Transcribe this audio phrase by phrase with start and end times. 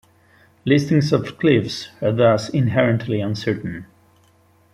[0.65, 3.85] Listings of cliffs are thus inherently uncertain.